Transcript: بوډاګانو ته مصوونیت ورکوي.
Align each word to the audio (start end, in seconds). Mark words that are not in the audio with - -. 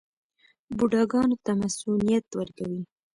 بوډاګانو 0.77 1.35
ته 1.45 1.51
مصوونیت 1.59 2.25
ورکوي. 2.39 2.81